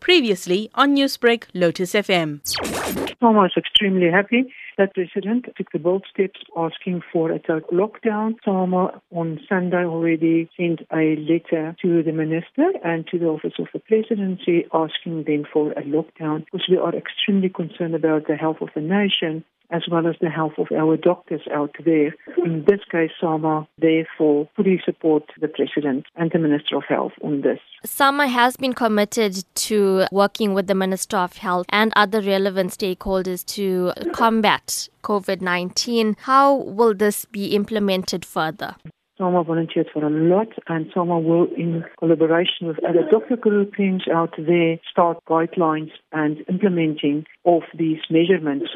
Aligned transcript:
Previously 0.00 0.70
on 0.74 0.96
Newsbreak, 0.96 1.44
Lotus 1.54 1.92
FM. 1.92 2.40
Is 3.22 3.52
extremely 3.56 4.10
happy 4.10 4.52
that 4.78 4.94
President 4.94 5.46
took 5.56 5.70
the 5.72 5.78
bold 5.78 6.04
steps 6.10 6.40
asking 6.56 7.02
for 7.12 7.30
a 7.30 7.38
total 7.38 7.68
lockdown. 7.70 8.36
Sama 8.44 9.00
on 9.14 9.38
Sunday 9.48 9.84
already 9.84 10.48
sent 10.56 10.80
a 10.92 11.16
letter 11.16 11.76
to 11.82 12.02
the 12.02 12.12
Minister 12.12 12.72
and 12.82 13.06
to 13.08 13.18
the 13.18 13.26
Office 13.26 13.52
of 13.58 13.68
the 13.72 13.78
Presidency 13.78 14.64
asking 14.72 15.24
them 15.24 15.44
for 15.52 15.72
a 15.72 15.82
lockdown 15.82 16.44
because 16.46 16.66
we 16.68 16.78
are 16.78 16.94
extremely 16.94 17.50
concerned 17.50 17.94
about 17.94 18.26
the 18.26 18.36
health 18.36 18.58
of 18.60 18.70
the 18.74 18.80
nation 18.80 19.44
as 19.70 19.82
well 19.90 20.06
as 20.06 20.16
the 20.20 20.30
health 20.30 20.52
of 20.58 20.68
our 20.76 20.96
doctors 20.96 21.42
out 21.52 21.74
there. 21.84 22.14
In 22.44 22.64
this 22.66 22.80
case, 22.90 23.10
SAMA 23.20 23.66
therefore 23.78 24.48
fully 24.56 24.80
support 24.84 25.24
the 25.40 25.48
President 25.48 26.06
and 26.16 26.30
the 26.32 26.38
Minister 26.38 26.76
of 26.76 26.84
Health 26.88 27.12
on 27.22 27.42
this. 27.42 27.58
SAMA 27.84 28.28
has 28.28 28.56
been 28.56 28.72
committed 28.72 29.44
to 29.54 30.04
working 30.12 30.54
with 30.54 30.66
the 30.66 30.74
Minister 30.74 31.16
of 31.16 31.36
Health 31.36 31.66
and 31.70 31.92
other 31.96 32.20
relevant 32.20 32.70
stakeholders 32.72 33.44
to 33.46 33.92
combat 34.12 34.88
COVID 35.02 35.40
19. 35.40 36.16
How 36.20 36.56
will 36.56 36.94
this 36.94 37.24
be 37.24 37.54
implemented 37.54 38.24
further? 38.24 38.76
SAMA 39.20 39.44
volunteered 39.44 39.88
for 39.92 40.02
a 40.02 40.08
lot 40.08 40.48
and 40.68 40.86
SAMA 40.94 41.20
will, 41.20 41.46
in 41.54 41.84
collaboration 41.98 42.66
with 42.66 42.82
other 42.82 43.06
doctor 43.10 43.36
groupings 43.36 44.02
out 44.10 44.34
there, 44.38 44.78
start 44.90 45.18
guidelines 45.28 45.90
and 46.12 46.38
implementing 46.48 47.26
of 47.44 47.62
these 47.76 47.98
measurements. 48.08 48.70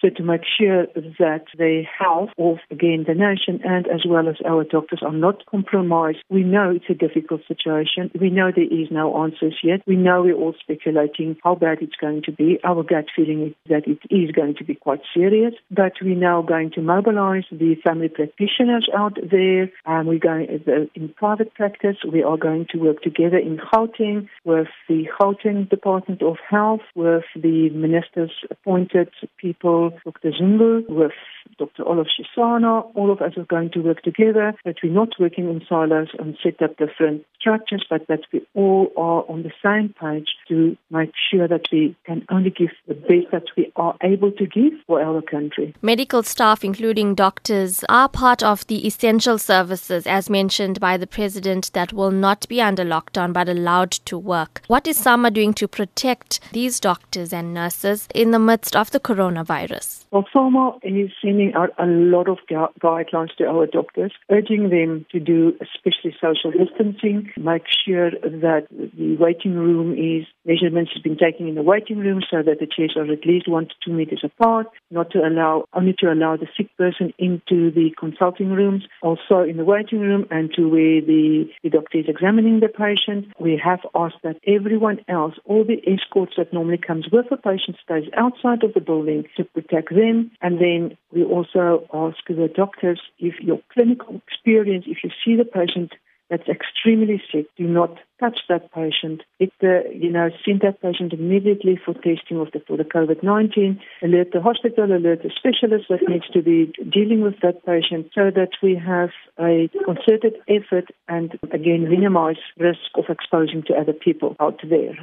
So 0.00 0.10
to 0.10 0.22
make 0.22 0.42
sure 0.44 0.86
that 0.94 1.44
the 1.56 1.82
health 1.98 2.30
of, 2.38 2.58
again, 2.70 3.04
the 3.06 3.14
nation 3.14 3.60
and 3.64 3.86
as 3.86 4.04
well 4.06 4.28
as 4.28 4.36
our 4.46 4.64
doctors 4.64 5.00
are 5.02 5.12
not 5.12 5.46
compromised. 5.46 6.18
We 6.28 6.42
know 6.42 6.70
it's 6.70 6.90
a 6.90 6.94
difficult 6.94 7.42
situation. 7.48 8.10
We 8.18 8.30
know 8.30 8.50
there 8.54 8.64
is 8.64 8.88
no 8.90 9.22
answers 9.22 9.58
yet. 9.62 9.80
We 9.86 9.96
know 9.96 10.22
we're 10.22 10.34
all 10.34 10.54
speculating 10.60 11.36
how 11.42 11.54
bad 11.54 11.78
it's 11.80 11.96
going 12.00 12.22
to 12.24 12.32
be. 12.32 12.58
Our 12.64 12.82
gut 12.82 13.06
feeling 13.14 13.48
is 13.48 13.54
that 13.68 13.86
it 13.86 13.98
is 14.10 14.32
going 14.32 14.56
to 14.56 14.64
be 14.64 14.74
quite 14.74 15.00
serious. 15.14 15.54
But 15.70 15.92
we're 16.02 16.16
now 16.16 16.42
going 16.42 16.72
to 16.72 16.82
mobilize 16.82 17.44
the 17.50 17.76
family 17.82 18.08
practitioners 18.08 18.88
out 18.94 19.16
there. 19.30 19.70
And 19.86 20.08
we're 20.08 20.18
going 20.18 20.46
uh, 20.66 20.86
in 20.94 21.08
private 21.08 21.54
practice. 21.54 21.96
We 22.10 22.22
are 22.22 22.36
going 22.36 22.66
to 22.70 22.78
work 22.78 23.02
together 23.02 23.38
in 23.38 23.58
Gauteng 23.58 24.28
with 24.44 24.68
the 24.88 25.06
Gauteng 25.18 25.68
Department 25.68 26.22
of 26.22 26.36
Health, 26.48 26.82
with 26.94 27.24
the 27.34 27.70
ministers 27.70 28.32
appointed 28.50 29.08
people 29.38 29.92
Dr. 30.04 30.32
Zungu, 30.32 30.88
with 30.88 31.12
Dr. 31.58 31.86
Olive 31.86 32.06
Shisana. 32.06 32.90
All 32.94 33.10
of 33.10 33.20
us 33.20 33.32
are 33.36 33.44
going 33.44 33.70
to 33.70 33.80
work 33.80 34.02
together, 34.02 34.54
that 34.64 34.76
we're 34.82 34.92
not 34.92 35.10
working 35.18 35.48
in 35.48 35.62
silos 35.68 36.08
and 36.18 36.36
set 36.42 36.60
up 36.62 36.76
different 36.76 37.24
structures, 37.38 37.84
but 37.88 38.06
that 38.08 38.20
we 38.32 38.44
all 38.54 38.92
are 38.96 39.24
on 39.30 39.42
the 39.42 39.52
same 39.62 39.94
page 40.00 40.28
to 40.48 40.76
make 40.90 41.12
sure 41.30 41.46
that 41.46 41.66
we 41.70 41.96
can 42.04 42.24
only 42.30 42.50
give 42.50 42.70
the 42.88 42.94
best 42.94 43.30
that 43.32 43.44
we 43.56 43.72
are 43.76 43.96
able 44.02 44.32
to 44.32 44.46
give 44.46 44.72
for 44.86 45.00
our 45.00 45.22
country. 45.22 45.74
Medical 45.82 46.22
staff, 46.22 46.64
including 46.64 47.14
doctors, 47.14 47.84
are 47.88 48.08
part 48.08 48.42
of 48.42 48.66
the 48.66 48.86
essential 48.86 49.38
services, 49.38 50.06
as 50.06 50.28
mentioned 50.28 50.80
by 50.80 50.96
the 50.96 51.06
President, 51.06 51.72
that 51.72 51.92
will 51.92 52.10
not 52.10 52.48
be 52.48 52.60
under 52.60 52.84
lockdown 52.84 53.32
but 53.32 53.48
allowed 53.48 53.92
to 53.92 54.18
work. 54.18 54.62
What 54.66 54.86
is 54.86 54.96
SAMA 54.96 55.30
doing 55.30 55.54
to 55.54 55.68
protect 55.68 56.40
these 56.52 56.80
doctors 56.80 57.32
and 57.32 57.54
nurses 57.54 58.08
in 58.14 58.30
the 58.32 58.38
midst 58.38 58.74
of 58.74 58.90
the 58.90 59.00
coronavirus? 59.00 59.75
Well, 60.10 60.24
SAMA 60.32 60.78
is 60.82 61.10
sending 61.20 61.54
out 61.54 61.70
a 61.78 61.86
lot 61.86 62.28
of 62.28 62.38
gu- 62.48 62.72
guidelines 62.80 63.34
to 63.36 63.46
our 63.46 63.66
doctors, 63.66 64.12
urging 64.30 64.70
them 64.70 65.04
to 65.10 65.20
do 65.20 65.52
especially 65.60 66.16
social 66.20 66.52
distancing, 66.52 67.32
make 67.36 67.64
sure 67.84 68.10
that 68.10 68.66
the 68.70 69.16
waiting 69.16 69.54
room 69.54 69.92
is 69.92 70.26
measurements 70.44 70.92
has 70.94 71.02
been 71.02 71.18
taken 71.18 71.48
in 71.48 71.54
the 71.56 71.62
waiting 71.62 71.98
room 71.98 72.22
so 72.30 72.42
that 72.42 72.60
the 72.60 72.66
chairs 72.66 72.94
are 72.96 73.10
at 73.10 73.26
least 73.26 73.48
one 73.48 73.66
to 73.66 73.74
two 73.84 73.92
meters 73.92 74.20
apart, 74.22 74.68
not 74.90 75.10
to 75.10 75.18
allow 75.18 75.64
only 75.74 75.94
to 75.98 76.12
allow 76.12 76.36
the 76.36 76.46
sick 76.56 76.68
person 76.76 77.12
into 77.18 77.70
the 77.70 77.90
consulting 77.98 78.50
rooms, 78.52 78.84
also 79.02 79.40
in 79.40 79.56
the 79.56 79.64
waiting 79.64 80.00
room 80.00 80.26
and 80.30 80.52
to 80.54 80.68
where 80.68 81.00
the, 81.00 81.48
the 81.62 81.70
doctor 81.70 81.98
is 81.98 82.06
examining 82.08 82.60
the 82.60 82.68
patient. 82.68 83.26
We 83.40 83.60
have 83.62 83.80
asked 83.94 84.22
that 84.22 84.36
everyone 84.46 85.00
else, 85.08 85.34
all 85.44 85.64
the 85.64 85.82
escorts 85.86 86.34
that 86.36 86.52
normally 86.52 86.78
comes 86.78 87.06
with 87.10 87.26
the 87.28 87.36
patient 87.36 87.76
stays 87.82 88.08
outside 88.16 88.62
of 88.62 88.74
the 88.74 88.80
building 88.80 89.24
to 89.36 89.44
protect 89.66 89.94
them. 89.94 90.30
And 90.40 90.60
then 90.60 90.96
we 91.12 91.24
also 91.24 91.86
ask 91.92 92.18
the 92.28 92.50
doctors 92.54 93.00
if 93.18 93.34
your 93.40 93.60
clinical 93.72 94.20
experience, 94.26 94.84
if 94.86 94.98
you 95.04 95.10
see 95.24 95.36
the 95.36 95.44
patient 95.44 95.92
that's 96.28 96.48
extremely 96.48 97.22
sick, 97.30 97.46
do 97.56 97.64
not 97.64 97.98
touch 98.18 98.40
that 98.48 98.72
patient. 98.72 99.22
If 99.38 99.50
the, 99.60 99.82
you 99.94 100.10
know, 100.10 100.30
send 100.44 100.62
that 100.62 100.80
patient 100.80 101.12
immediately 101.12 101.78
for 101.82 101.94
testing 101.94 102.40
of 102.40 102.50
the, 102.52 102.60
for 102.66 102.76
the 102.76 102.84
COVID-19, 102.84 103.78
alert 104.02 104.30
the 104.32 104.40
hospital, 104.40 104.84
alert 104.84 105.22
the 105.22 105.30
specialist 105.36 105.86
that 105.88 106.08
needs 106.08 106.26
to 106.32 106.42
be 106.42 106.72
dealing 106.90 107.20
with 107.20 107.34
that 107.42 107.64
patient 107.64 108.10
so 108.14 108.30
that 108.34 108.50
we 108.62 108.74
have 108.74 109.10
a 109.38 109.68
concerted 109.84 110.34
effort 110.48 110.86
and 111.08 111.38
again 111.52 111.88
minimize 111.88 112.42
risk 112.58 112.90
of 112.96 113.04
exposing 113.08 113.62
to 113.68 113.74
other 113.74 113.92
people 113.92 114.34
out 114.40 114.60
there. 114.68 114.94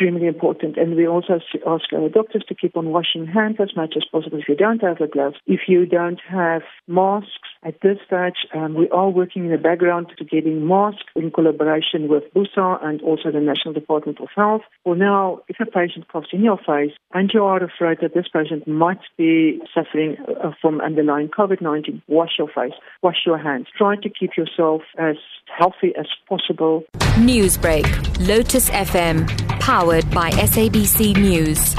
Extremely 0.00 0.26
important. 0.26 0.76
And 0.78 0.96
we 0.96 1.06
also 1.06 1.40
ask 1.66 1.92
our 1.92 2.08
doctors 2.08 2.44
to 2.48 2.54
keep 2.54 2.76
on 2.76 2.88
washing 2.88 3.26
hands 3.26 3.56
as 3.60 3.76
much 3.76 3.94
as 3.96 4.04
possible 4.10 4.38
if 4.38 4.48
you 4.48 4.56
don't 4.56 4.82
have 4.82 4.98
the 4.98 5.06
gloves. 5.06 5.36
If 5.46 5.60
you 5.68 5.84
don't 5.84 6.20
have 6.28 6.62
masks 6.88 7.50
at 7.62 7.74
this 7.82 7.98
stage, 8.06 8.46
um, 8.54 8.74
we 8.74 8.88
are 8.90 9.10
working 9.10 9.44
in 9.44 9.50
the 9.50 9.58
background 9.58 10.06
to 10.16 10.24
getting 10.24 10.66
masks 10.66 11.04
in 11.14 11.30
collaboration 11.30 12.08
with 12.08 12.24
BUSA 12.34 12.82
and 12.82 13.02
also 13.02 13.30
the 13.30 13.40
National 13.40 13.74
Department 13.74 14.20
of 14.20 14.28
Health. 14.34 14.62
Well, 14.84 14.96
now, 14.96 15.40
if 15.48 15.56
a 15.60 15.66
patient 15.66 16.08
coughs 16.08 16.28
in 16.32 16.42
your 16.42 16.58
face 16.58 16.92
and 17.12 17.30
you 17.34 17.44
are 17.44 17.62
afraid 17.62 17.98
that 18.00 18.14
this 18.14 18.26
patient 18.32 18.66
might 18.66 19.00
be 19.18 19.60
suffering 19.74 20.16
uh, 20.42 20.52
from 20.62 20.80
underlying 20.80 21.28
COVID-19, 21.28 22.02
wash 22.08 22.38
your 22.38 22.48
face, 22.48 22.76
wash 23.02 23.26
your 23.26 23.38
hands. 23.38 23.66
Try 23.76 23.96
to 23.96 24.08
keep 24.08 24.36
yourself 24.36 24.82
as 24.98 25.16
healthy 25.56 25.92
as 25.98 26.06
possible. 26.28 26.84
Newsbreak, 27.16 27.86
Lotus 28.26 28.70
FM, 28.70 29.28
powered 29.60 30.10
by 30.10 30.30
SABC 30.30 31.16
News. 31.16 31.74